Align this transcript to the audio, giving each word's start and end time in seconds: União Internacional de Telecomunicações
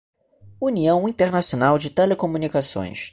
União 0.59 1.07
Internacional 1.07 1.77
de 1.77 1.91
Telecomunicações 1.91 3.09